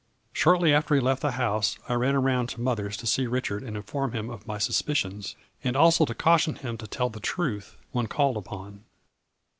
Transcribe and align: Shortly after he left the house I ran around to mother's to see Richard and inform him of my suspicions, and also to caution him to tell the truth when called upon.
Shortly 0.33 0.73
after 0.73 0.95
he 0.95 0.99
left 0.99 1.21
the 1.21 1.33
house 1.33 1.77
I 1.87 1.93
ran 1.93 2.15
around 2.15 2.49
to 2.49 2.59
mother's 2.59 2.97
to 2.97 3.05
see 3.05 3.27
Richard 3.27 3.61
and 3.61 3.77
inform 3.77 4.13
him 4.13 4.31
of 4.31 4.47
my 4.47 4.57
suspicions, 4.57 5.35
and 5.63 5.75
also 5.77 6.05
to 6.05 6.15
caution 6.15 6.55
him 6.55 6.75
to 6.79 6.87
tell 6.87 7.11
the 7.11 7.19
truth 7.19 7.77
when 7.91 8.07
called 8.07 8.37
upon. 8.37 8.83